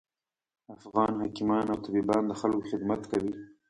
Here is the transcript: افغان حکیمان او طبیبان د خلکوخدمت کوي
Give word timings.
افغان 0.75 1.13
حکیمان 1.23 1.65
او 1.71 1.77
طبیبان 1.85 2.23
د 2.27 2.31
خلکوخدمت 2.41 3.01
کوي 3.11 3.33